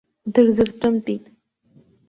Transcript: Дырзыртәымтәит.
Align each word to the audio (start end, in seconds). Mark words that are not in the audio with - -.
Дырзыртәымтәит. 0.33 1.23